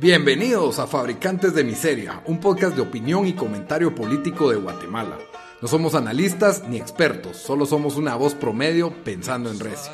[0.00, 5.18] Bienvenidos a Fabricantes de Miseria, un podcast de opinión y comentario político de Guatemala.
[5.60, 9.92] No somos analistas ni expertos, solo somos una voz promedio pensando en recio.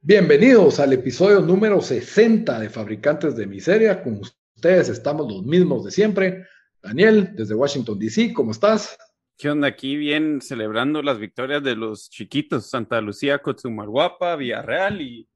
[0.00, 4.02] Bienvenidos al episodio número 60 de Fabricantes de Miseria.
[4.02, 4.22] Con
[4.56, 6.46] ustedes estamos los mismos de siempre.
[6.82, 8.96] Daniel, desde Washington, D.C., ¿cómo estás?
[9.36, 9.68] ¿Qué onda?
[9.68, 15.28] Aquí bien celebrando las victorias de los chiquitos, Santa Lucía, Cotzumarguapa, Villarreal y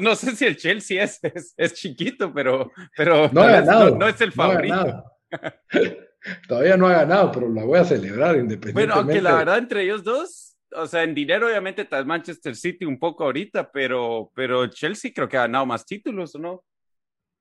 [0.00, 1.20] no, sé si el Chelsea es,
[1.56, 5.04] es, chiquito, pero, pero no, ha ganado, no, es el favorito.
[6.48, 8.72] Todavía no ha ganado, pero la voy a celebrar independientemente.
[8.72, 12.84] Bueno, aunque la verdad entre ellos dos, o sea, en dinero obviamente está Manchester City
[12.84, 16.64] un poco ahorita, pero, pero Chelsea creo que ha ganado más títulos, ¿o no?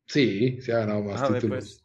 [0.06, 1.50] Sí, sí ha ganado más títulos.
[1.50, 1.84] Pues.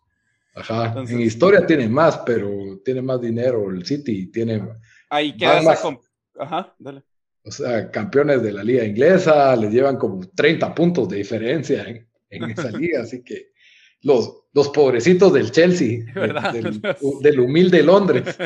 [0.57, 4.67] Ajá, en historia tiene más, pero tiene más dinero el City, tiene...
[5.11, 5.99] Ahí queda esa...
[6.39, 7.03] Ajá, dale.
[7.45, 12.09] O sea, campeones de la liga inglesa, les llevan como 30 puntos de diferencia en,
[12.51, 13.53] esa liga, así que
[14.01, 16.07] los, los pobrecitos del Chelsea,
[17.21, 18.37] del, humilde Londres.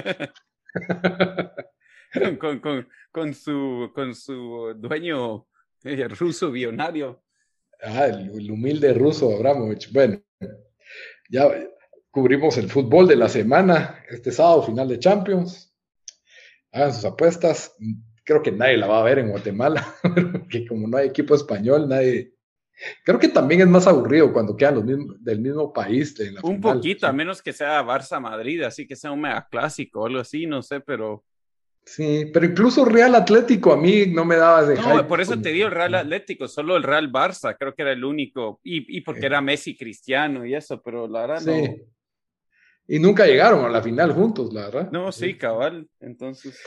[2.41, 5.47] con, con, con, su, con su dueño
[5.84, 7.23] eh, ruso billonario.
[7.83, 9.93] Ah, el, el humilde ruso Abramovich.
[9.93, 10.21] Bueno,
[11.31, 11.49] ya
[12.11, 15.75] cubrimos el fútbol de la semana, este sábado, final de Champions.
[16.72, 17.75] Hagan sus apuestas.
[18.25, 21.88] Creo que nadie la va a ver en Guatemala, porque como no hay equipo español,
[21.88, 22.34] nadie.
[23.05, 26.14] Creo que también es más aburrido cuando quedan los mismos, del mismo país.
[26.42, 30.20] un poquito, a menos que sea Barça-Madrid, así que sea un mega clásico o algo
[30.20, 31.25] así, no sé, pero.
[31.84, 35.50] Sí, pero incluso Real Atlético a mí no me daba de No, por eso te
[35.50, 39.00] digo el Real Atlético, solo el Real Barça, creo que era el único, y, y
[39.00, 41.50] porque era Messi Cristiano y eso, pero la verdad sí.
[41.50, 42.00] no.
[42.93, 44.91] Y nunca llegaron a la final juntos, la verdad.
[44.91, 45.89] No, sí, cabal.
[46.01, 46.59] Entonces.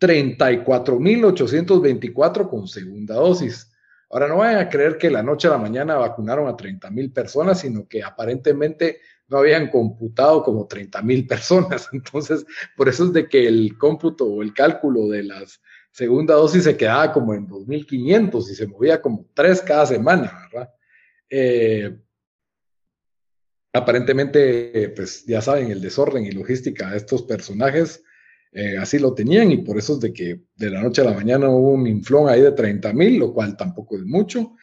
[0.00, 3.70] 34.824 con segunda dosis.
[4.10, 7.60] Ahora no vayan a creer que la noche a la mañana vacunaron a 30.000 personas,
[7.60, 11.88] sino que aparentemente no habían computado como 30.000 personas.
[11.92, 12.44] Entonces,
[12.76, 15.60] por eso es de que el cómputo o el cálculo de las
[15.94, 20.74] segunda dosis se quedaba como en 2.500 y se movía como tres cada semana, ¿verdad?
[21.30, 21.96] Eh,
[23.74, 28.02] aparentemente, pues ya saben, el desorden y logística de estos personajes
[28.56, 31.12] eh, así lo tenían y por eso es de que de la noche a la
[31.12, 34.54] mañana hubo un inflón ahí de 30 mil, lo cual tampoco es mucho.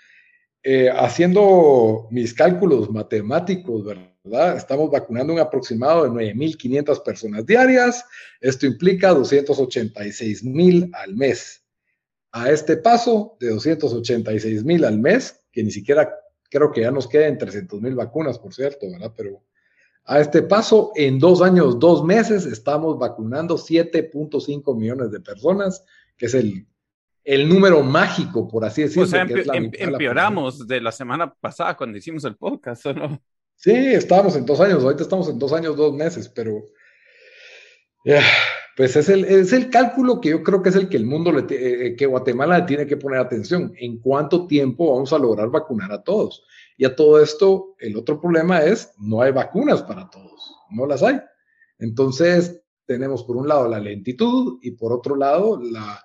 [0.63, 4.55] Eh, haciendo mis cálculos matemáticos, ¿verdad?
[4.55, 8.05] Estamos vacunando un aproximado de 9.500 personas diarias.
[8.39, 11.61] Esto implica 286 mil al mes.
[12.31, 16.15] A este paso de 286 mil al mes, que ni siquiera
[16.51, 19.13] creo que ya nos quedan 300 mil vacunas, por cierto, ¿verdad?
[19.15, 19.41] Pero
[20.03, 25.85] a este paso, en dos años, dos meses, estamos vacunando 7.5 millones de personas,
[26.17, 26.67] que es el,
[27.23, 29.03] el número mágico, por así decirlo.
[29.03, 33.21] O sea, em, empeoramos de la semana pasada cuando hicimos el podcast, ¿o no?
[33.55, 36.63] Sí, estábamos en dos años, ahorita estamos en dos años, dos meses, pero
[38.81, 41.31] pues es el, es el cálculo que yo creo que es el que el mundo,
[41.31, 43.71] le, eh, eh, que Guatemala tiene que poner atención.
[43.77, 46.43] ¿En cuánto tiempo vamos a lograr vacunar a todos?
[46.77, 51.03] Y a todo esto, el otro problema es, no hay vacunas para todos, no las
[51.03, 51.21] hay.
[51.77, 56.03] Entonces, tenemos por un lado la lentitud y por otro lado la,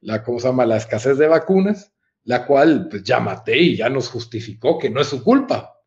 [0.00, 0.66] la ¿cómo se llama?
[0.66, 5.00] La escasez de vacunas, la cual pues ya maté y ya nos justificó que no
[5.00, 5.80] es su culpa.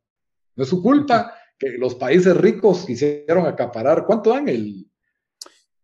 [0.55, 4.07] No es su culpa que los países ricos quisieron acaparar.
[4.07, 4.90] ¿Cuánto dan el,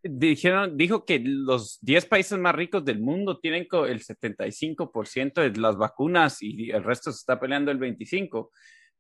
[0.10, 5.78] dijeron, dijo que los 10 países más ricos del mundo tienen el 75% de las
[5.78, 8.50] vacunas y el resto se está peleando el 25%,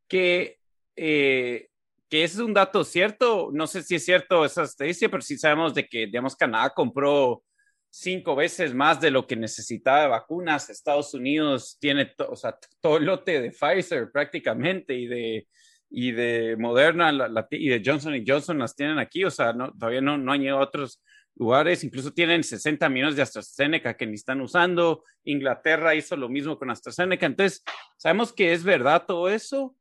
[0.08, 0.58] que,
[0.96, 1.70] eh,
[2.10, 5.74] que es un dato cierto, no sé si es cierto esa estadística, pero sí sabemos
[5.74, 7.44] de que, digamos, Canadá compró
[7.90, 12.98] cinco veces más de lo que necesitaba de vacunas, Estados Unidos tiene o sea, todo
[12.98, 15.48] el lote de Pfizer prácticamente y de
[15.90, 17.12] y de Moderna
[17.52, 20.60] y de Johnson Johnson las tienen aquí, o sea, no, todavía no, no han llegado
[20.60, 21.02] a otros
[21.36, 26.58] lugares, incluso tienen 60 millones de AstraZeneca que ni están usando, Inglaterra hizo lo mismo
[26.58, 27.64] con AstraZeneca, entonces
[27.98, 29.76] sabemos que es verdad todo eso,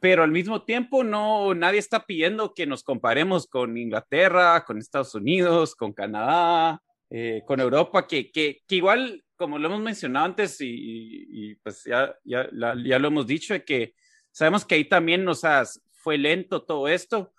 [0.00, 5.14] pero al mismo tiempo no, nadie está pidiendo que nos comparemos con Inglaterra, con Estados
[5.14, 10.58] Unidos, con Canadá, eh, con Europa, que, que, que igual como lo hemos mencionado antes
[10.60, 13.92] y, pues ya, ya, ya, lo hemos dicho, que
[14.32, 15.42] sabemos que ahí también nos
[15.92, 17.32] fue lento todo esto,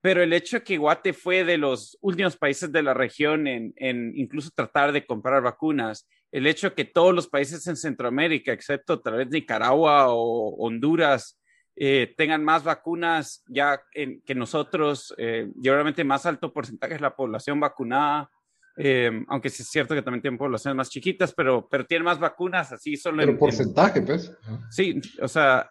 [0.00, 3.72] pero el hecho de que Guate fue de los últimos países de la región en,
[3.76, 8.52] en incluso tratar de comprar vacunas, el hecho de que todos los países en Centroamérica,
[8.52, 11.40] excepto tal vez Nicaragua o Honduras,
[11.76, 17.16] eh, tengan más vacunas ya que nosotros, eh, y obviamente más alto porcentaje de la
[17.16, 18.30] población vacunada,
[18.76, 22.18] eh, aunque sí es cierto que también tienen poblaciones más chiquitas, pero, pero tienen más
[22.18, 24.32] vacunas, así solo pero porcentaje, pues.
[24.70, 25.68] Sí, o sea,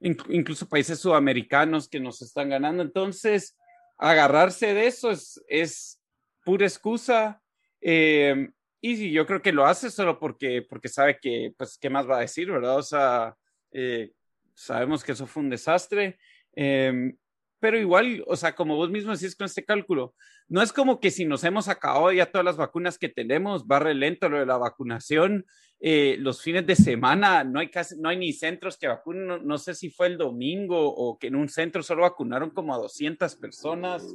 [0.00, 2.82] incluso países sudamericanos que nos están ganando.
[2.82, 3.56] Entonces,
[3.98, 6.00] agarrarse de eso es, es
[6.44, 7.42] pura excusa.
[7.80, 12.18] y yo creo que lo hace solo porque, porque sabe que, pues, ¿qué más va
[12.18, 12.76] a decir, verdad?
[12.76, 13.36] O sea,
[13.72, 14.12] eh,
[14.54, 16.18] sabemos que eso fue un desastre,
[16.54, 17.14] em,
[17.58, 20.14] pero igual, o sea, como vos mismo decís con este cálculo,
[20.48, 23.78] no es como que si nos hemos acabado ya todas las vacunas que tenemos, va
[23.78, 25.46] re lento lo de la vacunación,
[25.80, 29.58] eh, los fines de semana no hay casi, no hay ni centros que vacunen, no,
[29.58, 33.36] sé si fue el domingo o que en un centro solo vacunaron como a 200
[33.36, 34.06] personas.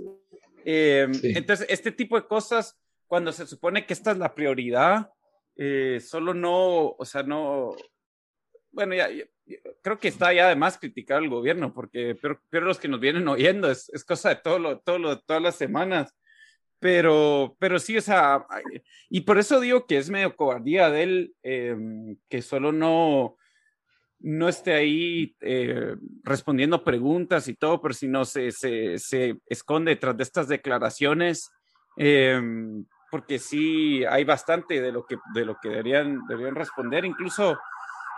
[0.64, 5.12] Em, entonces, este tipo de cosas, cuando se supone que esta es la prioridad,
[5.56, 7.76] eh, solo no, o sea, no,
[8.72, 9.10] bueno, ya,
[9.82, 13.70] creo que está ya además criticar al gobierno, porque pero, los que nos vienen oyendo
[13.70, 16.16] es, es cosa de todo lo, todo lo, todas las semanas.
[16.80, 18.46] Pero, pero sí, o sea,
[19.08, 23.38] y por eso digo que es medio cobardía de él, em, que solo no,
[24.20, 29.96] no esté ahí eh, respondiendo preguntas y todo, pero si no se, se, se esconde
[29.96, 31.52] tras de estas declaraciones,
[31.98, 37.60] em, porque sí hay bastante de lo que, de lo que deberían, deberían responder, incluso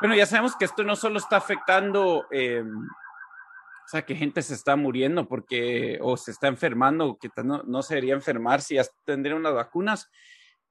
[0.04, 4.54] bueno, ya sabemos que esto no solo está afectando, eh, o sea, que gente se
[4.54, 8.84] está muriendo porque, o se está enfermando, que no, no se debería enfermar si ya
[9.06, 10.10] tendrían unas vacunas,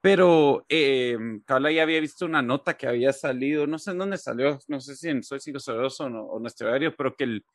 [0.02, 1.16] pero eh,
[1.48, 4.96] ya había visto una nota que había salido, no sé en dónde salió, no sé
[4.96, 7.46] si en Soy Sigo o, no, o nuestro diario, pero que el,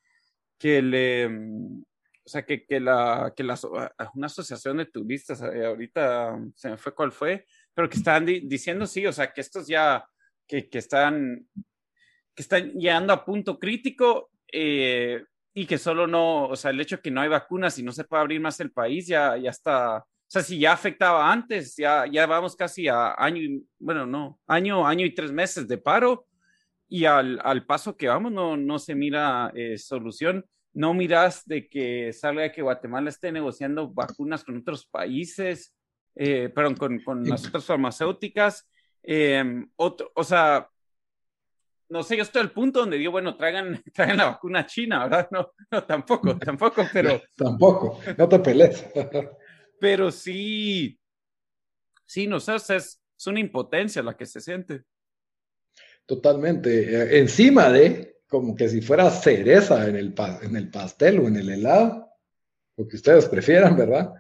[0.58, 3.56] que el, em, o sea, que, que, la, que la,
[4.16, 7.46] una asociación de turistas, eh, ahorita se me fue cuál fue,
[7.76, 10.04] pero que estaban diciendo, sí, o sea, que estos ya
[10.48, 11.48] que, están,
[12.34, 15.24] que están llegando a punto crítico eh,
[15.54, 17.92] y que solo no, o sea, el hecho de que no hay vacunas y no
[17.92, 21.76] se puede abrir más el país ya, ya está, o sea, si ya afectaba antes,
[21.76, 26.28] ya, ya vamos casi a año, bueno, no, año, año y tres meses de paro
[26.88, 30.46] y al, al paso que vamos no, no se mira eh, solución.
[30.74, 35.74] No miras de que salga que Guatemala esté negociando vacunas con otros países,
[36.14, 38.70] eh, perdón, con, con las otras farmacéuticas
[39.04, 40.70] Em, otro, o sea,
[41.90, 45.28] no sé, yo estoy al punto donde digo, bueno, traigan, traigan la vacuna china, ¿verdad?
[45.32, 47.22] No, no tampoco, tampoco, pero...
[47.38, 48.86] tampoco, no te pelees.
[49.80, 51.00] pero sí,
[52.06, 54.84] sí, no sé, es, es una impotencia la que se siente.
[56.06, 56.70] Totalmente.
[56.70, 61.36] Eh, encima de, como que si fuera cereza en el, en el pastel o en
[61.36, 62.10] el helado,
[62.78, 64.14] lo que ustedes prefieran, ¿verdad?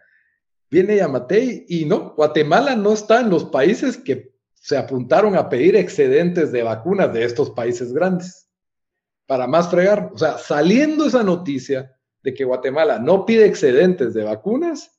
[0.70, 4.34] Viene Yamatei y no, Guatemala no está en los países que
[4.68, 8.50] se apuntaron a pedir excedentes de vacunas de estos países grandes.
[9.26, 14.26] Para más fregar, o sea, saliendo esa noticia de que Guatemala no pide excedentes de
[14.26, 14.92] vacunas,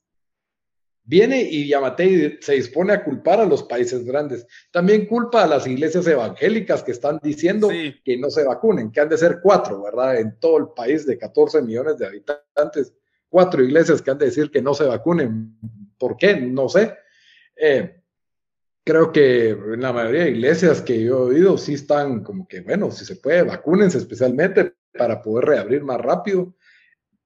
[1.04, 4.46] viene y Yamatei se dispone a culpar a los países grandes.
[4.70, 9.10] También culpa a las iglesias evangélicas que están diciendo que no se vacunen, que han
[9.10, 10.18] de ser cuatro, ¿verdad?
[10.18, 12.94] En todo el país de 14 millones de habitantes,
[13.28, 15.58] cuatro iglesias que han de decir que no se vacunen.
[15.98, 16.36] ¿Por qué?
[16.36, 16.96] No sé.
[17.54, 17.97] Eh,
[18.88, 22.62] creo que en la mayoría de iglesias que yo he oído sí están como que,
[22.62, 26.54] bueno, si se puede, vacúnense especialmente para poder reabrir más rápido.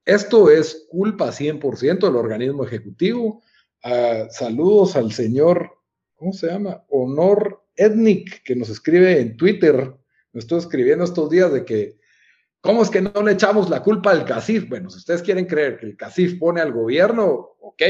[0.03, 3.41] Esto es culpa 100% del organismo ejecutivo.
[3.81, 5.71] Uh, saludos al señor,
[6.15, 6.83] ¿cómo se llama?
[6.89, 9.95] Honor Etnic, que nos escribe en Twitter.
[10.33, 11.97] Me estoy escribiendo estos días de que,
[12.59, 14.67] ¿cómo es que no le echamos la culpa al CACIF?
[14.67, 17.83] Bueno, si ustedes quieren creer que el CACIF pone al gobierno, ok,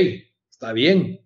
[0.51, 1.22] está bien,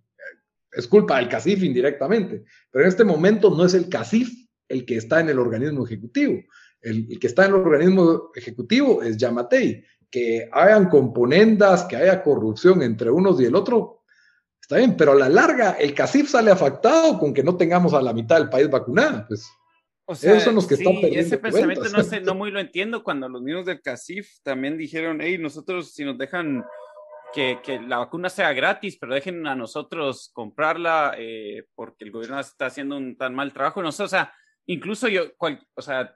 [0.72, 4.30] es culpa del CACIF indirectamente, pero en este momento no es el CACIF
[4.68, 6.42] el que está en el organismo ejecutivo.
[6.82, 9.84] El, que está en el organismo ejecutivo es Yamatei.
[10.10, 14.04] Que hayan componendas, que haya corrupción entre unos y el otro,
[14.62, 18.02] está bien, pero a la larga el CACIF sale afectado con que no tengamos a
[18.02, 19.26] la mitad del país vacunado.
[19.28, 19.50] Pues.
[20.06, 23.04] O sea, son los que están perdiendo ese pensamiento no, sé, no muy lo entiendo
[23.04, 26.64] cuando los mismos del CACIF también dijeron, hey, nosotros si nos dejan
[27.34, 32.40] que, que, la vacuna sea gratis, pero dejen a nosotros comprarla eh, porque el gobierno
[32.40, 33.82] está haciendo un tan mal trabajo.
[33.82, 34.34] No sé, o sea,
[34.66, 35.24] incluso yo,
[35.76, 36.16] o sea,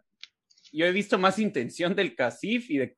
[0.72, 2.96] yo he visto más intención del CACIF y de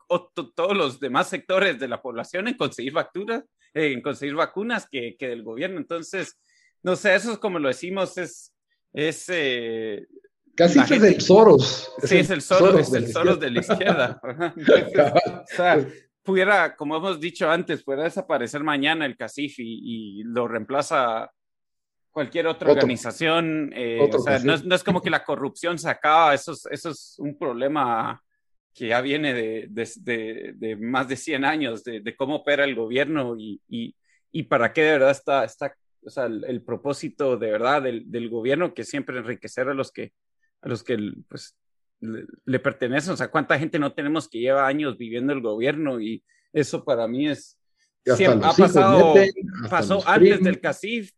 [0.55, 3.43] todos los demás sectores de la población en conseguir vacunas,
[3.74, 5.79] eh, en conseguir vacunas que, que, del gobierno.
[5.79, 6.39] Entonces,
[6.84, 8.53] no sé, eso es como lo decimos, es,
[8.91, 9.25] Es...
[9.29, 10.05] Eh,
[10.55, 11.91] Casi es el Soros.
[12.03, 14.22] sí, es el Soros, de, el Soros de la izquierda.
[14.24, 15.84] o sea,
[16.24, 21.32] pudiera, como hemos dicho antes, pudiera desaparecer mañana el CACIF y, lo reemplaza
[22.12, 23.72] cualquier otra organización.
[23.75, 27.15] Eh, o sea, no es, como que la corrupción se acaba, eso es, eso es
[27.20, 28.22] un problema
[28.74, 33.36] que ya viene de, de, de, más de 100 años, de, cómo opera el gobierno
[33.38, 33.96] y, y,
[34.32, 35.75] y, para qué de verdad está, está
[36.06, 40.13] o sea, el, propósito de verdad del, del, gobierno, que siempre enriquecer a los que,
[40.62, 40.98] a los que
[41.30, 41.56] pues,
[42.45, 43.13] le, pertenecen.
[43.13, 47.07] O sea, cuánta gente no tenemos que lleva años viviendo el gobierno y eso para
[47.07, 47.60] mí es...
[48.05, 49.13] Siempre, ha pasado,
[49.69, 51.13] pasó antes del CACIF,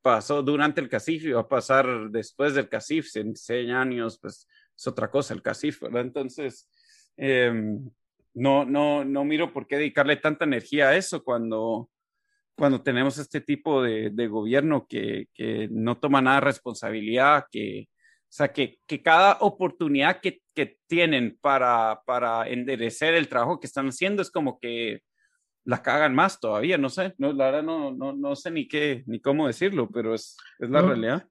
[0.00, 4.46] pasó durante el CACIF y va a pasar después del CACIF, en 100 años, pues
[4.76, 6.02] es otra cosa el CACIF, ¿verdad?
[6.02, 6.70] Entonces,
[7.16, 7.90] em,
[8.34, 11.90] no, no, no miro por qué dedicarle tanta energía a eso cuando,
[12.56, 15.26] cuando tenemos este tipo de, gobierno que,
[15.70, 17.88] no toma nada de responsabilidad, que,
[18.28, 20.42] o sea, que, cada oportunidad que,
[20.88, 25.02] tienen para, para enderecer el trabajo que están haciendo es como que
[25.64, 29.04] la cagan más todavía, no sé, no, la verdad no, no, no sé ni qué,
[29.06, 31.28] ni cómo decirlo, pero es, es la realidad.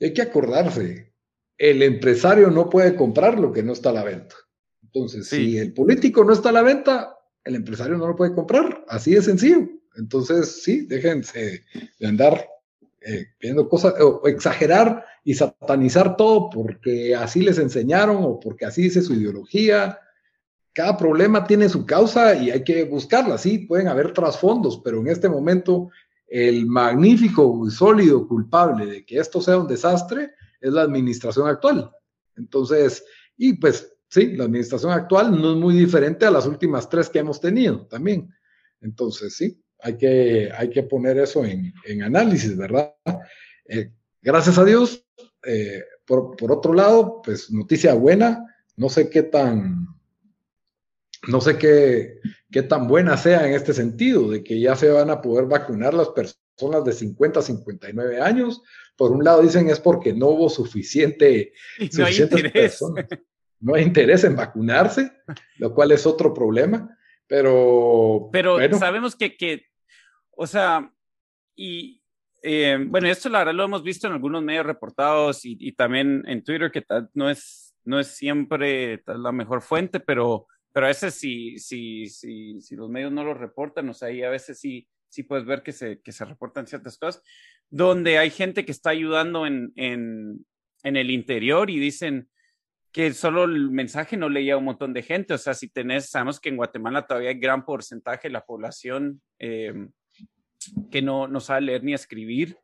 [0.00, 1.14] Hay que acordarse,
[1.58, 4.36] el empresario no puede comprar lo que no está a la venta.
[4.84, 8.84] Entonces, si el político no está a la venta, el empresario no lo puede comprar,
[8.88, 9.68] así de sencillo.
[9.96, 11.64] Entonces, sí, déjense
[11.98, 12.46] de andar
[13.00, 18.82] eh, viendo cosas, o exagerar y satanizar todo porque así les enseñaron o porque así
[18.82, 19.98] dice su ideología.
[20.72, 23.38] Cada problema tiene su causa y hay que buscarla.
[23.38, 25.90] Sí, pueden haber trasfondos, pero en este momento
[26.26, 31.90] el magnífico y sólido culpable de que esto sea un desastre es la administración actual.
[32.36, 33.04] Entonces,
[33.36, 37.18] y pues sí, la administración actual no es muy diferente a las últimas tres que
[37.18, 38.32] hemos tenido también.
[38.80, 41.72] Entonces, sí, hay que, hay que poner eso en,
[42.02, 42.94] análisis, ¿verdad?
[43.68, 45.04] Eh, gracias a Dios.
[45.44, 48.44] Eh, por, otro lado, pues noticia buena,
[48.76, 49.86] no sé qué tan,
[51.28, 52.18] no sé qué,
[52.50, 55.94] qué tan buena sea en este sentido, de que ya se van a poder vacunar
[55.94, 58.60] las personas de 50 a 59 años.
[58.96, 61.52] Por un lado dicen es porque no hubo suficiente,
[61.96, 62.80] no hay interés.
[63.60, 65.12] No hay interés en vacunarse,
[65.58, 66.96] lo cual es otro problema.
[67.26, 69.69] Pero, pero sabemos que, que,
[70.42, 70.90] o sea,
[71.54, 72.02] y
[72.42, 76.42] eh, bueno, esto la verdad lo hemos visto en algunos medios reportados y, también en
[76.42, 81.12] Twitter, que tal, no, es, no es siempre la mejor fuente, pero, pero a veces
[81.12, 84.88] si, si, si, si los medios no lo reportan, o sea, ahí a veces sí,
[85.10, 87.22] sí puedes ver que se, que se reportan ciertas cosas,
[87.68, 90.46] donde hay gente que está ayudando en, en,
[90.84, 92.30] en el interior y dicen,
[92.92, 95.34] que solo el mensaje no leía un montón de gente.
[95.34, 99.22] O sea, si tenés, sabemos que en Guatemala todavía hay gran porcentaje de la población
[99.38, 99.72] eh,
[100.90, 102.58] que no, no sabe leer ni escribir.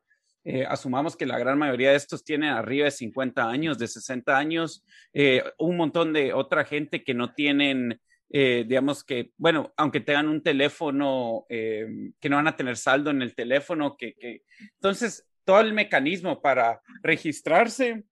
[0.49, 4.37] Eh, asumamos que la gran mayoría de estos tienen arriba de 50 años, de 60
[4.37, 7.99] años, eh, un montón de otra gente que no tienen,
[8.29, 13.21] eh, digamos que, bueno, aunque tengan un teléfono, que no van a tener saldo en
[13.21, 14.43] el teléfono, que, que...
[14.75, 18.05] entonces todo el mecanismo para registrarse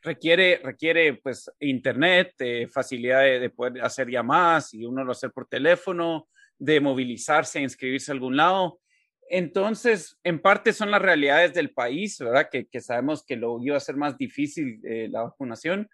[0.00, 2.32] requiere, requiere pues internet,
[2.70, 6.28] facilidad de, de, poder hacer llamadas y uno lo hace por teléfono,
[6.58, 8.80] de movilizarse, inscribirse a algún lado.
[9.28, 12.48] Entonces, en parte son las realidades del país, ¿verdad?
[12.50, 15.88] Que, sabemos que lo iba a ser más difícil eh, la vacunación,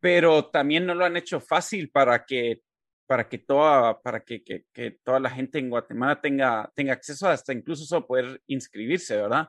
[0.00, 2.62] pero también no lo han hecho fácil para que,
[3.06, 7.52] para que, toda, para que, que, toda la gente en Guatemala tenga, tenga acceso hasta
[7.52, 9.48] incluso a poder inscribirse, ¿verdad?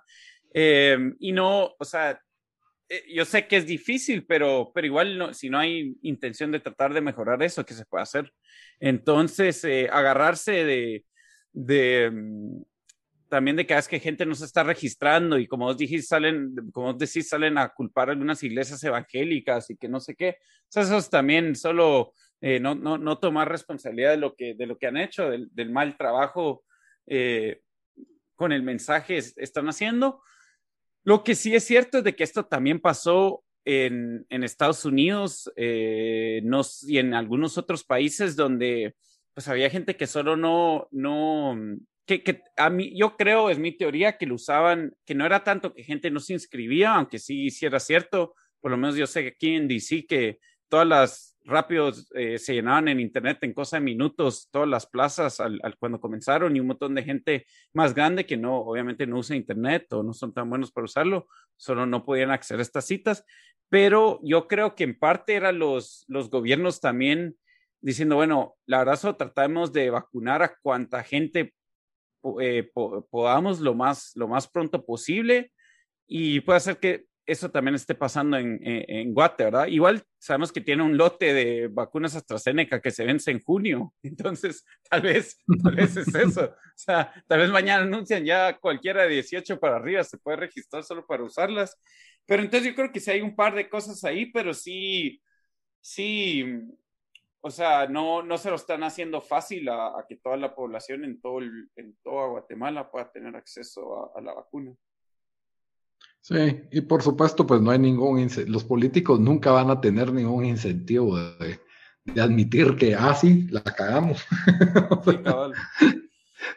[0.54, 2.20] Eh, y no, o sea,
[3.10, 6.94] yo sé que es difícil, pero, pero igual no, si no hay intención de tratar
[6.94, 8.34] de mejorar eso, ¿qué se puede hacer?
[8.80, 11.06] Entonces, eh, agarrarse de,
[11.52, 12.62] de, mm,
[13.30, 16.56] también de que es que gente no se está registrando y como vos dijiste, salen,
[16.72, 20.38] como vos decís, salen a culpar algunas iglesias evangélicas y que no sé qué.
[20.40, 24.54] O sea, eso es también solo eh, no, no, no, tomar responsabilidad de lo que,
[24.54, 26.64] de lo que han hecho, del, del mal trabajo
[28.36, 30.22] con el mensaje están haciendo
[31.04, 35.52] lo que sí es cierto es de que esto también pasó en, en Estados Unidos
[35.56, 36.42] eh,
[36.88, 38.96] y en algunos otros países donde
[39.34, 41.58] pues había gente que solo no, no,
[42.06, 45.44] que, que, a mí, yo creo, es mi teoría, que lo usaban, que no era
[45.44, 49.08] tanto que gente no se inscribía, aunque sí, sí era cierto, por lo menos yo
[49.08, 53.54] sé que aquí en DC que todas las rápidos eh, se llenaban en internet en
[53.54, 57.94] cosa de minutos todas las plazas al, cuando comenzaron y un montón de gente más
[57.94, 61.86] grande que no, obviamente no usa internet o no son tan buenos para usarlo, solo
[61.86, 63.26] no podían acceder a estas citas,
[63.70, 67.36] pero yo creo que en parte eran los, los gobiernos también
[67.82, 71.54] diciendo, bueno, la verdad solo tratamos de vacunar a cuanta gente
[72.40, 72.72] eh,
[73.10, 75.52] podamos lo más, lo más pronto posible
[76.08, 79.68] y puede ser que eso también esté pasando en, en, Guate, ¿verdad?
[79.68, 84.66] Igual sabemos que tiene un lote de vacunas AstraZeneca que se vence en junio, entonces
[84.90, 86.56] tal vez, tal vez es eso.
[86.74, 90.84] O sea, tal vez mañana anuncian ya cualquiera de 18 para arriba se puede registrar
[90.84, 91.80] solo para usarlas.
[92.26, 95.22] Pero entonces yo creo que sí hay un par de cosas ahí, pero sí,
[95.82, 96.44] sí,
[97.42, 101.20] o sea, no, no se lo están haciendo fácil a, que toda la población en,
[101.20, 104.74] todo en toda Guatemala pueda tener acceso a, la vacuna.
[106.24, 110.46] Sí, y por supuesto, pues no hay ningún, los políticos nunca van a tener ningún
[110.46, 111.60] incentivo de,
[112.22, 114.24] admitir que, ah, sí, la cagamos.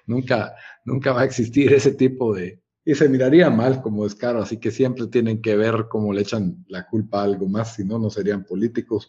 [0.06, 0.54] nunca,
[0.84, 4.70] nunca va a existir ese tipo de, y se miraría mal como descaro, así que
[4.70, 8.08] siempre tienen que ver cómo le echan la culpa a algo más, si no, no
[8.08, 9.08] serían políticos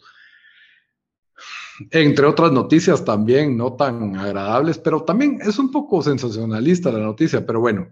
[1.92, 7.46] entre otras noticias también no tan agradables, pero también es un poco sensacionalista la noticia,
[7.46, 7.88] pero bueno,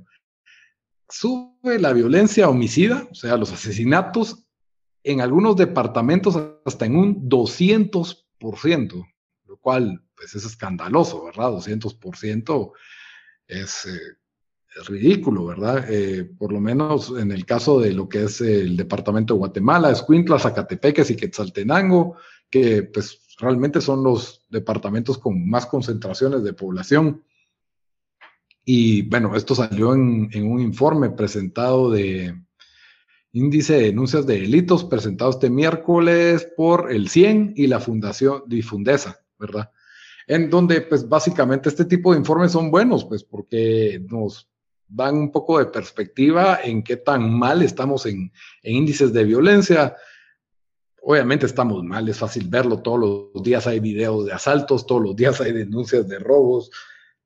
[1.09, 4.47] sube la violencia homicida, o sea, los asesinatos
[5.03, 9.07] en algunos departamentos hasta en un 200%,
[9.47, 11.53] lo cual pues es escandaloso, ¿verdad?
[11.53, 12.73] 200%
[13.47, 14.17] es, eh,
[14.81, 15.85] es ridículo, ¿verdad?
[15.89, 19.91] Eh, por lo menos en el caso de lo que es el departamento de Guatemala,
[19.91, 22.17] Escuintla, Zacatepeques y Quetzaltenango,
[22.51, 27.23] que pues realmente son los departamentos con más concentraciones de población.
[28.69, 32.35] Y bueno, esto salió en, un informe presentado de
[33.33, 39.21] índice de denuncias de delitos presentado este miércoles por el CIEN y la Fundación Difundesa,
[39.39, 39.71] ¿verdad?
[40.27, 44.49] En donde pues básicamente este tipo de informes son buenos, pues porque nos
[44.89, 48.33] dan un poco de perspectiva en qué tan mal estamos en,
[48.65, 49.95] en índices de violencia,
[51.09, 55.15] Obviamente estamos mal, es fácil verlo, todos los días hay videos de asaltos, todos los
[55.15, 56.73] días hay denuncias de robos,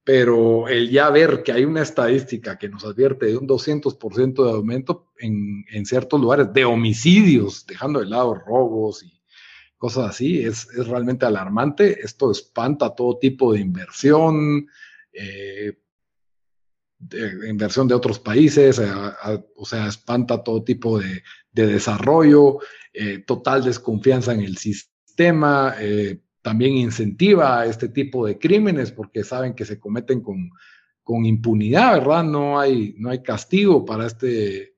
[0.04, 4.50] pero el ya ver que hay una estadística que nos advierte de un 200% de
[4.50, 9.20] aumento en, en, ciertos lugares de homicidios, dejando de lado robos y
[9.76, 12.00] cosas así, es, es realmente alarmante.
[12.02, 14.68] Esto espanta todo tipo de inversión,
[15.12, 15.78] eh,
[17.48, 18.80] inversión de otros países,
[19.56, 22.58] o sea, espanta todo tipo de, de desarrollo
[22.92, 29.54] eh, total desconfianza en el sistema, eh, también incentiva este tipo de crímenes porque saben
[29.54, 30.50] que se cometen con,
[31.02, 32.24] con impunidad, ¿verdad?
[32.24, 34.74] No hay, no hay castigo para este,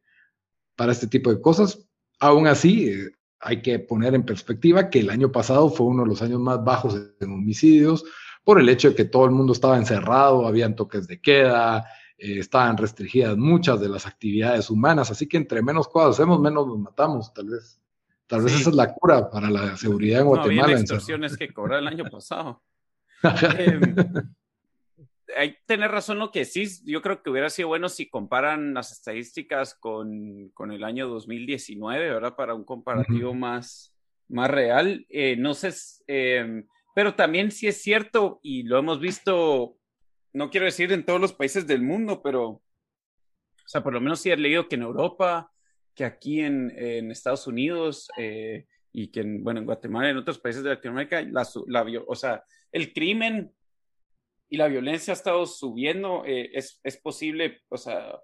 [0.77, 1.87] para este tipo de cosas.
[2.19, 6.09] Aún así, eh, hay que poner en perspectiva que el año pasado fue uno de
[6.09, 8.05] los años más bajos en homicidios
[8.45, 11.85] por el hecho de que todo el mundo estaba encerrado, habían toques de queda,
[12.19, 16.79] estaban restringidas muchas de las actividades humanas, así que entre menos cosas hacemos, menos nos
[16.79, 17.82] matamos, tal vez.
[18.33, 20.73] Tal vez esa es la cura para la seguridad en Guatemala.
[20.73, 22.63] No, extorsiones que cobró el año pasado.
[23.59, 23.79] eh,
[25.37, 28.73] hay que tener razón lo que sí, yo creo que hubiera sido bueno si comparan
[28.73, 32.35] las estadísticas con, con el año 2019, ¿verdad?
[32.35, 33.95] Para un comparativo más,
[34.31, 35.05] más real.
[35.11, 35.75] Eh, no sé,
[36.07, 36.65] eh,
[36.95, 39.77] pero también sí es cierto, y lo hemos visto,
[40.33, 42.63] no quiero decir en todos los países del mundo, pero, o
[43.67, 45.53] sea, por lo menos sí he leído que en Europa
[45.95, 50.19] que aquí en, en Estados Unidos eh, y que en, bueno, en Guatemala y en
[50.19, 53.53] otros países de Latinoamérica, la, la, o sea, el crimen
[54.49, 58.19] y la violencia ha estado subiendo, eh, es, es, posible, o sea,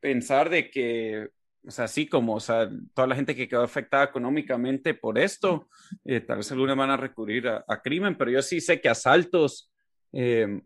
[0.00, 1.28] pensar de que,
[1.64, 5.68] o sea, así como, o sea, toda la gente que quedó afectada económicamente por esto,
[6.04, 8.88] eh, tal vez algunos van a recurrir a, a, crimen, pero yo sí sé que
[8.88, 9.68] asaltos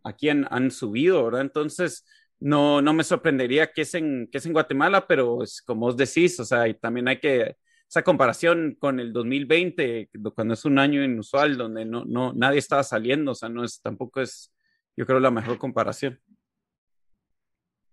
[0.05, 1.43] aquí han, han subido, ¿verdad?
[1.43, 2.07] Entonces,
[2.41, 5.97] no, no me sorprendería que es, en, que es en Guatemala, pero es como os
[5.97, 7.57] decís, o sea, también hay que,
[7.89, 12.83] esa comparación con el 2020, cuando es un año inusual, donde no, no, nadie estaba
[12.83, 14.53] saliendo, o sea, no es, tampoco es,
[14.97, 16.21] yo creo, la mejor comparación.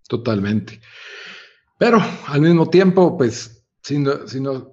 [0.07, 0.81] Totalmente.
[1.77, 4.03] Pero al mismo tiempo, pues, si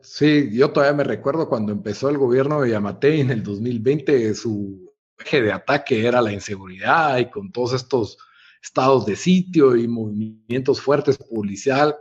[0.02, 4.94] sí, yo todavía me recuerdo cuando empezó el gobierno de Yamatei en el 2020, su
[5.18, 8.18] eje de ataque era la inseguridad y con todos estos
[8.62, 11.94] estados de sitio y movimientos fuertes policiales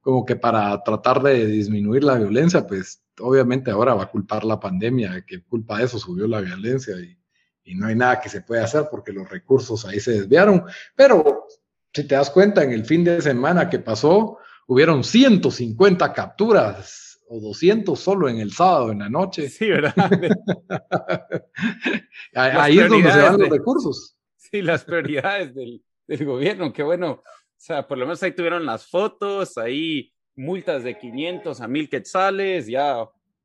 [0.00, 4.58] como que para tratar de disminuir la violencia, pues obviamente ahora va a culpar la
[4.58, 7.16] pandemia, que culpa de eso subió la violencia y,
[7.64, 10.64] y no hay nada que se pueda hacer porque los recursos ahí se desviaron.
[10.96, 11.46] Pero
[11.92, 17.40] si te das cuenta, en el fin de semana que pasó, hubieron 150 capturas o
[17.40, 19.48] 200 solo en el sábado en la noche.
[19.48, 19.94] Sí, ¿verdad?
[22.34, 24.16] ahí es donde se van los recursos
[24.58, 27.22] y las prioridades del, del gobierno, que bueno, o
[27.56, 32.66] sea, por lo menos ahí tuvieron las fotos, ahí multas de 500 a 1000 quetzales,
[32.66, 33.04] ya,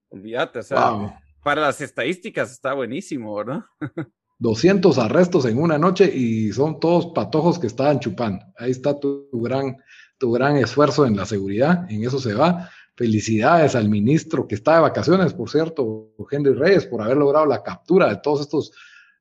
[0.09, 3.61] olvídate, o sea, para las estadísticas está buenísimo, ¿verdad?
[4.39, 8.45] 200 arrestos en una noche y son todos patojos que estaban chupando.
[8.57, 9.77] Ahí está tu, gran,
[10.17, 12.69] tu gran esfuerzo en la seguridad, en eso se va.
[12.95, 17.63] Felicidades al ministro que está de vacaciones, por cierto, Henry Reyes, por haber logrado la
[17.63, 18.71] captura de todos estos,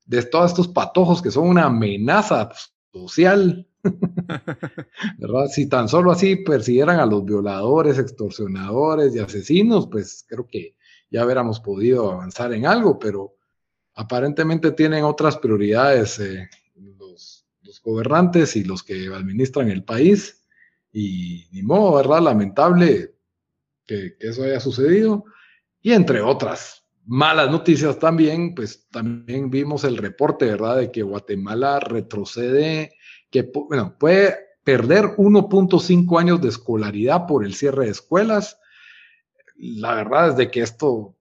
[0.07, 2.51] de todos estos patojos que son una amenaza
[2.93, 3.67] social.
[5.19, 5.47] ¿Verdad?
[5.53, 10.77] Si tan solo así persiguieran a los violadores, extorsionadores y asesinos, pues creo que
[11.11, 13.37] ya hubiéramos podido avanzar en algo, pero
[13.95, 16.49] aparentemente tienen otras prioridades eh,
[16.99, 17.45] los,
[17.85, 20.45] gobernantes y los que administran el país.
[20.93, 22.23] Y ni modo, ¿verdad?
[22.23, 23.15] Lamentable
[23.87, 25.25] que, que eso haya sucedido.
[25.83, 30.79] Y entre otras malas noticias también, pues también vimos el reporte, ¿verdad?
[30.79, 32.93] De que Guatemala retrocede,
[33.31, 38.59] que bueno, puede perder 1.5 años de escolaridad por el cierre de escuelas.
[39.57, 41.17] La verdad es de que esto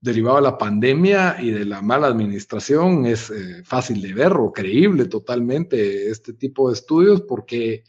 [0.00, 4.52] derivado de la pandemia y de la mala administración es eh, fácil de ver o
[4.52, 7.84] creíble totalmente este tipo de estudios porque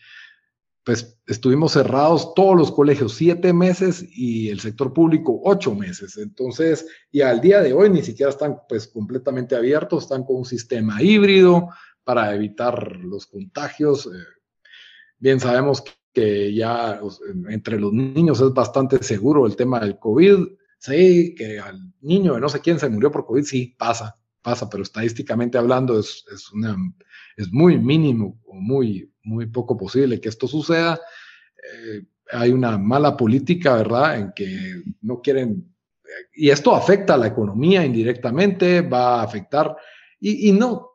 [0.83, 6.17] pues estuvimos cerrados todos los colegios siete meses y el sector público ocho meses.
[6.17, 10.45] Entonces, y al día de hoy ni siquiera están pues completamente abiertos, están con un
[10.45, 11.69] sistema híbrido
[12.03, 14.07] para evitar los contagios.
[14.07, 14.09] Eh,
[15.19, 16.99] bien sabemos que ya
[17.49, 20.47] entre los niños es bastante seguro el tema del COVID
[20.81, 24.69] sí, que al niño de no sé quién se murió por COVID, sí, pasa, pasa,
[24.69, 26.75] pero estadísticamente hablando es, es, una,
[27.37, 30.99] es muy mínimo o muy, muy poco posible que esto suceda.
[31.57, 35.73] Eh, hay una mala política, ¿verdad?, en que no quieren,
[36.33, 39.75] y esto afecta a la economía indirectamente, va a afectar,
[40.19, 40.91] y, y no,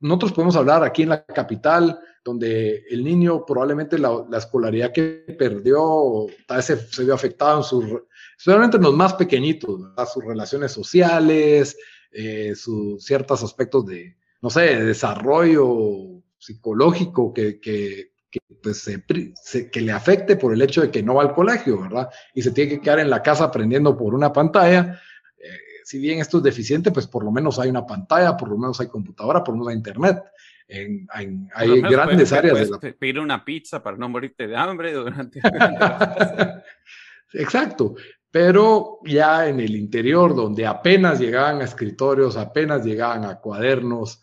[0.00, 5.24] nosotros podemos hablar aquí en la capital, donde el niño probablemente la, la escolaridad que
[5.38, 8.02] perdió, tal vez se, se vio afectado en su,
[8.36, 9.80] especialmente en los más pequeñitos,
[10.12, 11.76] sus relaciones sociales,
[12.12, 16.11] eh, sus ciertos aspectos de, no sé, de desarrollo
[16.42, 21.14] psicológico que, que, que, pues, se, que le afecte por el hecho de que no
[21.14, 22.10] va al colegio, ¿verdad?
[22.34, 25.00] Y se tiene que quedar en la casa aprendiendo por una pantalla.
[25.38, 25.48] Eh,
[25.84, 28.80] si bien esto es deficiente, pues por lo menos hay una pantalla, por lo menos
[28.80, 30.22] hay computadora, por lo menos hay internet.
[30.66, 31.06] En,
[31.54, 32.58] hay grandes áreas.
[32.58, 32.78] de la...
[32.78, 35.40] pedir una pizza para no morirte de hambre durante.
[37.34, 37.94] Exacto
[38.32, 44.22] pero ya en el interior, donde apenas llegaban a escritorios, apenas llegaban a cuadernos,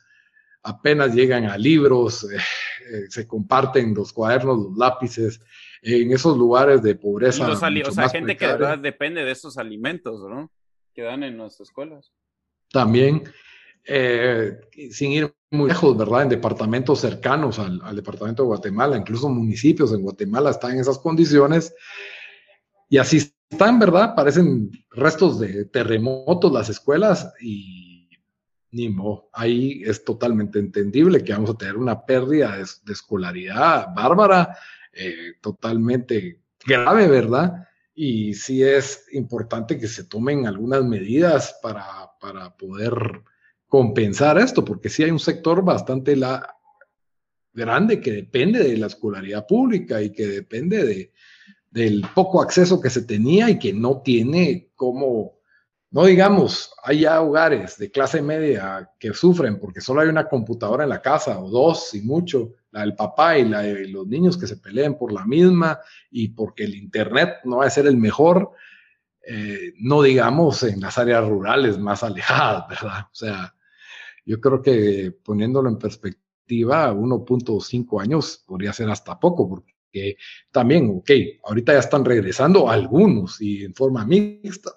[0.63, 5.41] apenas llegan a libros, eh, eh, se comparten los cuadernos, los lápices,
[5.81, 7.49] en esos lugares de pobreza.
[7.49, 10.51] o sea, gente que de verdad depende de esos alimentos, ¿no?
[10.93, 12.11] Que dan en nuestras escuelas.
[12.71, 13.23] También,
[13.85, 14.59] eh,
[14.91, 16.23] sin ir muy lejos, ¿verdad?
[16.23, 20.99] En departamentos cercanos al, al, departamento de Guatemala, incluso municipios en Guatemala están en esas
[20.99, 21.73] condiciones.
[22.89, 24.15] Y así están, ¿verdad?
[24.15, 27.88] Parecen restos de terremotos las escuelas y
[28.71, 29.29] ni modo.
[29.34, 34.58] Ahí es totalmente entendible que vamos a tener una pérdida de, escolaridad bárbara,
[34.93, 37.67] eh, totalmente grave, ¿verdad?
[37.93, 41.86] Y sí es importante que se tomen algunas medidas para,
[42.19, 42.93] para poder
[43.67, 46.60] compensar esto, porque sí hay un sector bastante la,
[47.53, 51.13] grande que depende de la escolaridad pública y que depende de,
[51.69, 55.38] del poco acceso que se tenía y que no tiene como,
[55.91, 60.84] no digamos, hay ya hogares de clase media que sufren porque solo hay una computadora
[60.84, 64.38] en la casa o dos y mucho, la del papá y la de los niños
[64.38, 65.80] que se peleen por la misma
[66.12, 68.52] y porque el Internet no va a ser el mejor,
[69.25, 73.06] eh, no digamos en las áreas rurales más alejadas, ¿verdad?
[73.12, 73.56] O sea,
[74.25, 80.17] yo creo que poniéndolo en perspectiva, 1.5 años podría ser hasta poco, porque que
[80.52, 81.12] también, ok,
[81.43, 84.71] ahorita ya están regresando algunos y en forma mixta.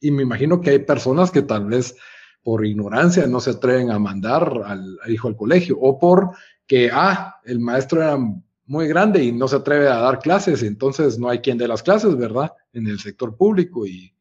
[0.00, 1.96] Y me imagino que hay personas que tal vez
[2.42, 6.30] por ignorancia no se atreven a mandar al, hijo al colegio o por
[6.66, 8.18] que, ah, el maestro era
[8.66, 11.82] muy grande y no se atreve a dar clases, entonces no hay quien dé las
[11.82, 12.52] clases, ¿verdad?
[12.72, 14.14] En el sector público y,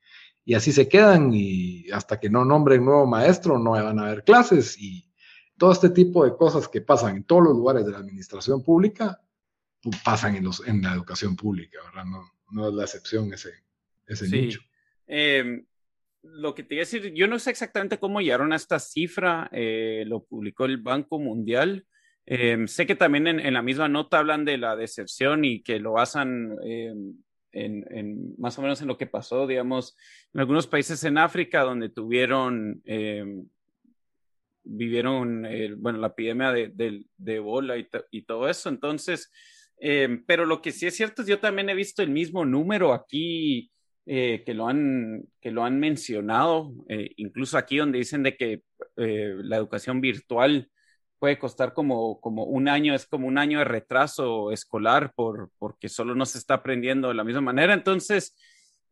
[0.46, 4.24] y así se quedan y hasta que no nombren nuevo maestro no van a haber
[4.24, 5.06] clases y
[5.58, 9.22] todo este tipo de cosas que pasan en todos los lugares de la administración pública
[10.04, 12.06] pasan en, los, en la educación pública, ¿verdad?
[12.06, 13.52] No, no es la excepción ese,
[14.06, 14.62] ese nicho.
[15.08, 15.64] Eh,
[16.22, 19.50] lo que te iba a decir, yo no sé exactamente cómo llegaron a esta cifra,
[19.52, 21.86] eh, lo publicó el Banco Mundial.
[22.26, 25.80] Eh, sé que también en, en, la misma nota hablan de la decepción y que
[25.80, 29.96] lo basan en, en, más o menos en lo que pasó, digamos,
[30.34, 32.84] en algunos países en África donde tuvieron,
[34.64, 38.68] vivieron, bueno, la epidemia de, de, de Ebola y, y, todo eso.
[38.68, 39.32] Entonces,
[39.80, 42.94] eh, pero lo que sí es cierto es yo también he visto el mismo número
[42.94, 43.72] aquí
[44.10, 48.64] eh, que, lo han, que lo han mencionado, eh, incluso aquí donde dicen de que
[48.96, 50.72] eh, la educación virtual
[51.20, 55.90] puede costar como, como un año, es como un año de retraso escolar por, porque
[55.90, 57.74] solo no se está aprendiendo de la misma manera.
[57.74, 58.34] Entonces,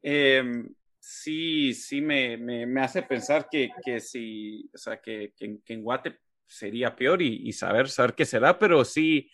[0.01, 0.67] em,
[0.99, 6.19] sí, sí me, me, hace pensar que, que sí, o sea, que, que, en Guate
[6.45, 9.31] sería peor y, y, saber, saber qué será, pero sí,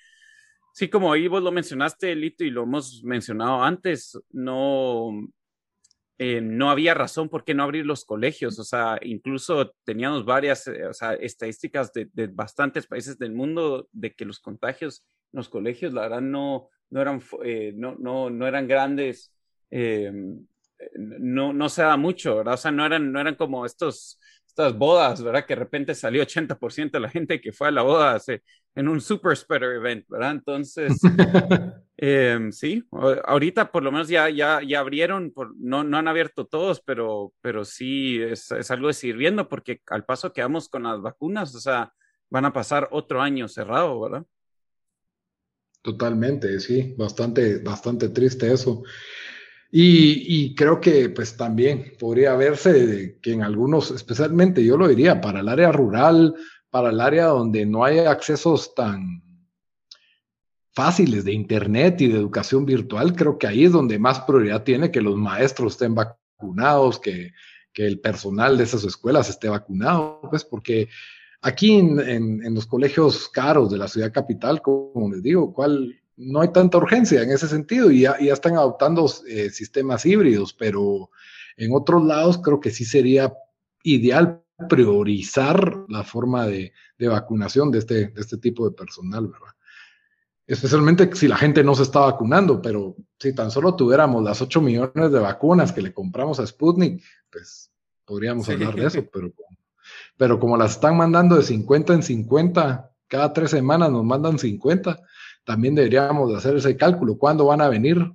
[0.73, 5.09] sí, como ahí vos lo mencionaste, Lito, y lo hemos mencionado antes, no,
[6.23, 8.59] eh, no había razón por qué no abrir los colegios.
[8.59, 13.87] O sea, incluso teníamos varias eh, o sea, estadísticas de, de, bastantes países del mundo
[13.91, 15.03] de que los contagios
[15.33, 19.33] en los colegios, la verdad, no, no, eran, eh, no, no, no, eran grandes.
[20.95, 22.53] no, no se da mucho, ¿verdad?
[22.53, 24.19] O sea, no eran, no eran como estos
[24.51, 25.45] estas bodas, ¿verdad?
[25.45, 28.21] Que de repente salió 80% de la gente que fue a la boda
[28.75, 30.31] en un super spreader event, ¿verdad?
[30.31, 30.99] Entonces,
[31.97, 32.83] em, sí,
[33.23, 37.33] ahorita por lo menos ya, ya, ya abrieron, por, no, no han abierto todos, pero,
[37.41, 41.01] pero sí es, es algo de seguir viendo porque al paso que vamos con las
[41.01, 41.93] vacunas, o sea,
[42.29, 44.25] van a pasar otro año cerrado, ¿verdad?
[45.81, 48.83] Totalmente, sí, bastante, bastante triste eso.
[49.73, 55.39] Y, creo que pues también podría verse que en algunos, especialmente yo lo diría, para
[55.39, 56.35] el área rural,
[56.69, 59.23] para el área donde no hay accesos tan
[60.73, 64.91] fáciles de internet y de educación virtual, creo que ahí es donde más prioridad tiene
[64.91, 67.31] que los maestros estén vacunados, que,
[67.73, 70.89] el personal de esas escuelas esté vacunado, pues porque
[71.41, 76.41] aquí en, en, los colegios caros de la ciudad capital, como les digo, ¿cuál, no
[76.41, 81.09] hay tanta urgencia en ese sentido y ya, están adoptando eh, sistemas híbridos, pero
[81.57, 83.33] en otros lados creo que sí sería
[83.83, 89.55] ideal priorizar la forma de, vacunación de este, de este tipo de personal, ¿verdad?
[90.45, 94.61] Especialmente si la gente no se está vacunando, pero si tan solo tuviéramos las 8
[94.61, 97.71] millones de vacunas que le compramos a Sputnik, pues
[98.05, 99.31] podríamos hablar de eso, pero,
[100.17, 105.01] pero como las están mandando de 50 en 50, cada tres semanas nos mandan 50,
[105.43, 107.17] también deberíamos hacer ese cálculo.
[107.17, 108.11] ¿Cuándo van a venir?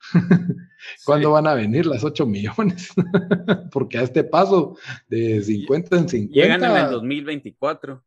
[1.04, 2.90] ¿Cuándo van a venir las 8 millones?
[3.72, 4.76] Porque a este paso
[5.08, 6.34] de 50 en 50.
[6.34, 8.02] Llegan en el 2024.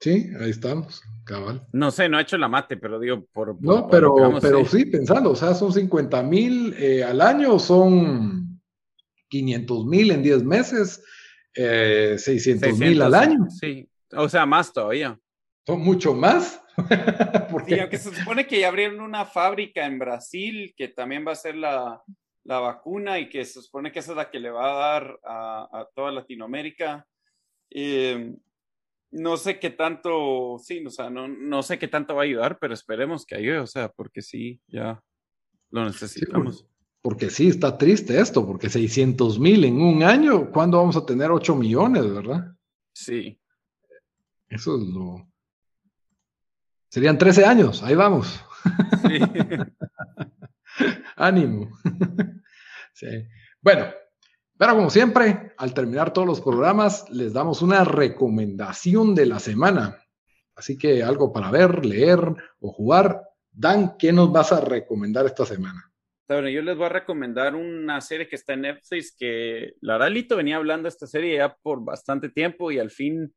[0.00, 1.66] Sí, ahí estamos, cabal.
[1.72, 3.62] No sé, no he hecho la mate, pero digo, por.
[3.62, 8.62] no, pero, pero sí, pensando, o sea, son 50 mil eh, al año, son
[9.28, 11.04] 500 mil en 10 meses,
[11.54, 13.46] eh, 600 mil al año.
[13.50, 15.18] Sí, o sea, más todavía.
[15.66, 16.62] Son mucho más.
[17.50, 17.80] Porque...
[17.80, 21.56] aunque se supone que ya abrieron una fábrica en Brasil que también va a ser
[21.56, 22.02] la,
[22.44, 25.20] la vacuna y que se supone que esa es la que le va a dar
[25.24, 27.06] a, a toda Latinoamérica.
[27.70, 28.34] Eh,
[29.12, 32.58] no sé qué tanto, sí, o sea, no, no sé qué tanto va a ayudar,
[32.60, 35.02] pero esperemos que ayude, o sea, porque sí, ya
[35.70, 36.66] lo necesitamos.
[37.02, 41.30] porque sí, está triste esto, porque 600 mil en un año, ¿cuándo vamos a tener
[41.30, 42.54] 8 millones, verdad?
[42.92, 43.38] Sí.
[44.48, 45.29] Eso es lo,
[46.90, 48.44] Serían 13 años, ahí vamos.
[51.16, 51.70] Ánimo.
[53.60, 53.86] Bueno,
[54.58, 60.04] pero como siempre, al terminar todos los programas, les damos una recomendación de la semana.
[60.56, 62.18] Así que algo para ver, leer
[62.58, 63.22] o jugar.
[63.52, 65.92] Dan, ¿qué nos vas a recomendar esta semana?
[66.28, 70.10] Bueno, yo les voy a recomendar una serie que está en Netflix que la verdad
[70.10, 73.32] Lito venía hablando de esta serie ya por bastante tiempo y al fin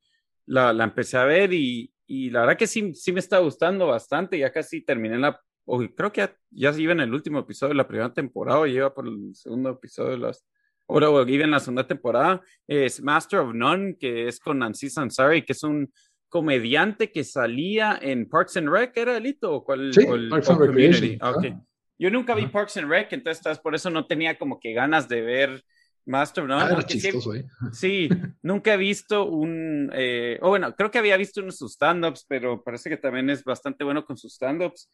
[0.45, 3.87] la, la empecé a ver y, y la verdad que sí, sí me está gustando
[3.87, 4.37] bastante.
[4.37, 5.39] Ya casi terminé la.
[5.65, 8.65] O creo que ya, ya iba en el último episodio de la primera temporada, o
[8.65, 10.45] lleva por el segundo episodio de las.
[10.87, 12.41] Ahora, o iba en la segunda temporada.
[12.67, 15.91] Es Master of None, que es con Nancy Sansari, que es un
[16.27, 19.53] comediante que salía en Parks and Rec, ¿era delito?
[19.53, 19.93] ¿O cuál?
[19.93, 21.17] Sí, Parks and Recreation.
[21.21, 21.53] Ah, okay.
[21.99, 25.21] Yo nunca vi Parks and Rec, entonces por eso no tenía como que ganas de
[25.21, 25.63] ver
[26.05, 26.59] Master, ¿no?
[26.59, 27.45] Ah, chistoso, ¿eh?
[27.71, 28.09] Sí,
[28.41, 32.63] nunca he visto un, eh, o bueno, creo que había visto unos sus stand-ups, pero
[32.63, 34.89] parece que también es bastante bueno con sus stand-ups.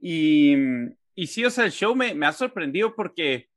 [0.00, 0.54] Y,
[1.14, 3.48] y sí, o sea, el show me, me ha sorprendido porque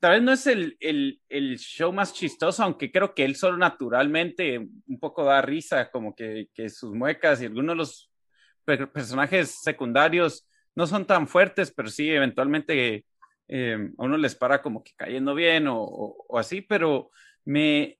[0.00, 3.56] tal vez no es el, el, el, show más chistoso, aunque creo que él solo
[3.56, 9.60] naturalmente un poco da risa, como que, que sus muecas y algunos de los personajes
[9.62, 13.04] secundarios no son tan fuertes, pero sí, eventualmente
[13.48, 17.10] eh, a uno les para como que cayendo bien o, así, pero
[17.44, 17.98] me,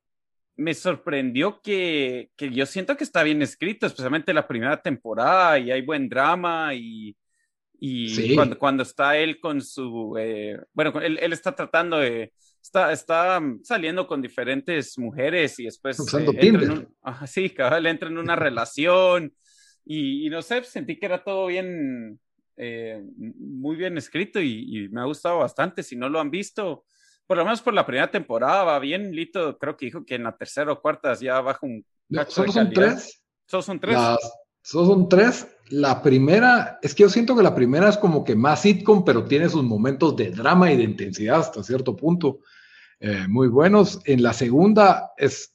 [0.56, 5.70] me sorprendió que, que, yo siento que está bien escrito, especialmente la primera temporada y
[5.70, 7.16] hay buen drama y,
[7.80, 12.32] y cuando, cuando, está él con su, eh, bueno, él, él, está tratando de,
[12.62, 15.98] está, está saliendo con diferentes mujeres y después...
[16.14, 16.88] Eh, entra en un,
[17.26, 19.32] sí, cabal, entra en una relación
[19.84, 22.20] y, y, no sé, sentí que era todo bien,
[22.58, 25.82] eh, muy bien escrito y, me ha gustado bastante.
[25.82, 26.84] Si no lo han visto,
[27.26, 29.14] por lo menos por la primera temporada va bien.
[29.14, 31.84] Lito creo que dijo que en la tercera o cuarta ya baja un.
[32.26, 33.22] ¿Solo son tres?
[33.46, 33.94] Solo son tres.
[33.94, 34.18] La,
[34.62, 35.46] son tres.
[35.70, 39.24] La primera, es que yo siento que la primera es como que más sitcom, pero
[39.24, 42.40] tiene sus momentos de drama y de intensidad hasta cierto punto
[43.00, 44.00] eh, muy buenos.
[44.04, 45.54] En la segunda es,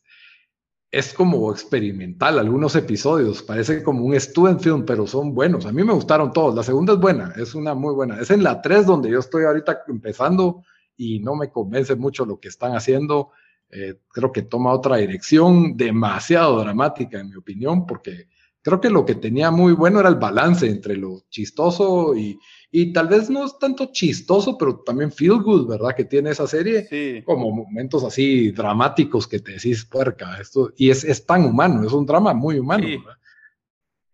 [0.94, 5.66] es como experimental, algunos episodios, parece como un student film, pero son buenos.
[5.66, 6.54] A mí me gustaron todos.
[6.54, 8.22] La segunda es buena, es una muy buena.
[8.22, 10.64] Es en la tres donde yo estoy ahorita empezando
[10.96, 13.32] y no me convence mucho lo que están haciendo.
[13.72, 18.28] Eh, creo que toma otra dirección demasiado dramática, en mi opinión, porque
[18.62, 22.38] creo que lo que tenía muy bueno era el balance entre lo chistoso y,
[22.76, 25.96] y tal vez no es tanto chistoso, pero también feel good, ¿verdad?
[25.96, 27.22] Que tiene esa serie, sí.
[27.24, 31.94] como momentos así dramáticos que te decís, puerca, esto, y es, es tan humano, es
[31.94, 33.20] un drama muy humano, ¿verdad?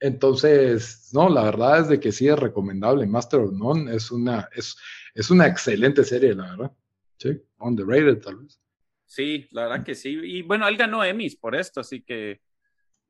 [0.02, 3.08] Entonces, no, la verdad es de que sí es recomendable.
[3.08, 4.78] Master of None es una, es,
[5.14, 6.72] es una excelente serie, la verdad.
[7.18, 8.60] Sí, underrated tal vez.
[9.06, 10.20] Sí, la verdad que sí.
[10.22, 12.42] Y bueno, él ganó Emmys por esto, así que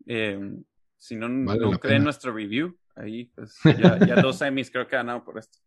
[0.05, 0.39] eh,
[0.95, 4.99] si no, no creen nuestro review, ahí pues ya, ya dos Emmys creo que ha
[4.99, 5.57] ganado por esto.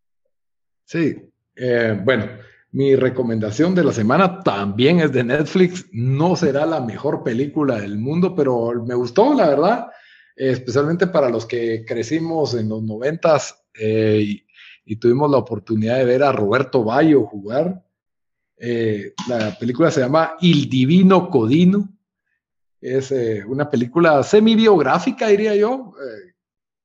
[0.84, 1.16] Sí,
[1.56, 2.26] eh, bueno,
[2.72, 5.86] mi recomendación de la semana también es de Netflix.
[5.92, 9.86] No será la mejor película del mundo, pero me gustó, la verdad,
[10.34, 14.46] especialmente para los que crecimos en los noventas eh, y,
[14.84, 17.82] y, tuvimos la oportunidad de ver a Roberto Bayo jugar.
[18.56, 21.88] Eh, la película se llama Il Divino Codino.
[22.80, 25.94] Es eh, una película semi-biográfica, diría yo.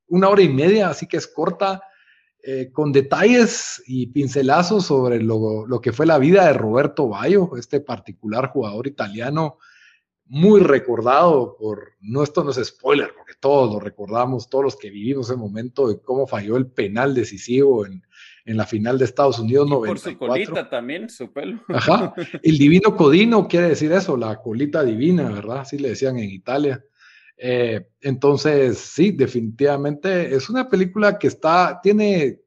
[0.08, 1.82] Una hora y media, así que es corta,
[2.44, 7.52] eh, con detalles y pincelazos sobre lo, lo, que fue la vida de Roberto Bayo,
[7.58, 9.58] este particular jugador italiano
[10.30, 14.90] muy recordado por, no esto no es spoiler, porque todos lo recordamos, todos los que
[14.90, 18.04] vivimos ese momento de cómo falló el penal decisivo en,
[18.46, 20.04] en la final de Estados Unidos y 94.
[20.04, 21.62] Por su colita también, su pelo.
[21.70, 22.14] Ajá.
[22.42, 25.60] El divino codino quiere decir eso, la colita divina, ¿verdad?
[25.60, 26.84] Así le decían en Italia.
[27.38, 32.42] Eh, entonces, sí, definitivamente es una película que está, tiene,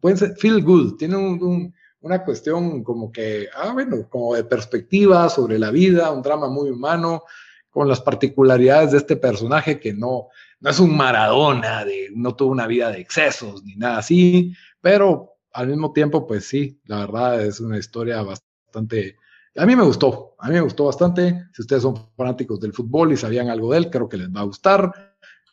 [0.00, 5.28] puede ser, feel good, tiene un, una cuestión como que, ah, bueno, como de perspectiva
[5.28, 7.22] sobre la vida, un drama muy humano,
[7.70, 10.28] con las particularidades de este personaje que no,
[10.60, 15.34] no es un Maradona, de, no tuvo una vida de excesos ni nada así, pero
[15.52, 19.16] al mismo tiempo, pues sí, la verdad es una historia bastante...
[19.56, 21.46] A mí me gustó, a mí me gustó bastante.
[21.52, 24.40] Si ustedes son fanáticos del fútbol y sabían algo de él, creo que les va
[24.40, 24.92] a gustar.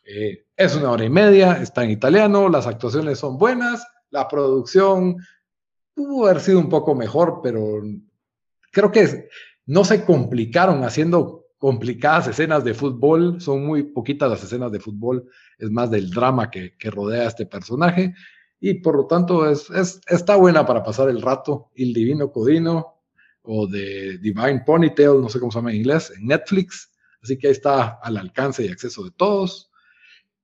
[0.04, 5.16] Eh, es una hora y media, está en italiano, las actuaciones son buenas, la producción
[5.94, 7.82] pudo haber sido un poco mejor, pero
[8.70, 9.28] creo que
[9.66, 15.26] no se complicaron haciendo complicadas escenas de fútbol, son muy poquitas las escenas de fútbol,
[15.56, 18.14] es más del drama que, rodea a este personaje
[18.60, 19.70] y por lo tanto es,
[20.06, 21.70] está buena para pasar el rato.
[21.74, 22.93] El Divino Codino
[23.44, 26.90] o de Divine Ponytail, no sé cómo se llama en inglés, en Netflix.
[27.22, 29.70] Así que ahí está al alcance y acceso de todos.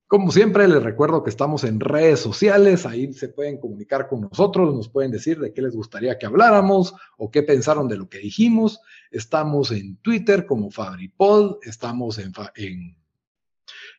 [0.07, 4.75] Como siempre, les recuerdo que estamos en redes sociales, ahí se pueden comunicar con nosotros,
[4.75, 8.19] nos pueden decir de qué les gustaría que habláramos o qué pensaron de lo que
[8.19, 8.81] dijimos.
[9.13, 12.97] Estamos en Twitter como FabriPod, estamos en, en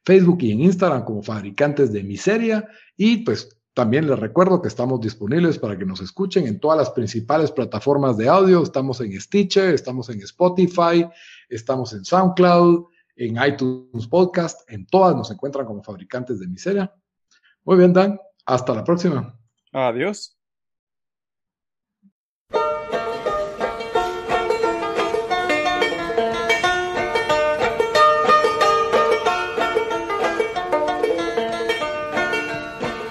[0.03, 4.99] Facebook y en Instagram como Fabricantes de Miseria y pues también les recuerdo que estamos
[4.99, 8.63] disponibles para que nos escuchen en todas las principales plataformas de audio.
[8.63, 11.07] Estamos en Stitcher, estamos en Spotify,
[11.47, 14.69] estamos en SoundCloud, en iTunes Podcast.
[14.69, 16.93] En todas nos encuentran como fabricantes de miseria.
[17.63, 18.19] Muy bien, Dan.
[18.45, 19.39] Hasta la próxima.
[19.71, 20.40] Adiós.